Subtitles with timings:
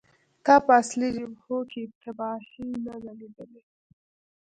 [0.45, 3.61] تا په اصلي جبهو کې تباهۍ نه دي لیدلې